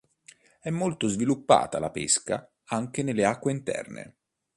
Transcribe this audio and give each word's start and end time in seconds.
È 0.59 0.71
molto 0.71 1.07
sviluppata 1.07 1.77
la 1.77 1.91
pesca, 1.91 2.49
anche 2.69 3.03
nelle 3.03 3.23
acque 3.23 3.51
interne. 3.51 4.15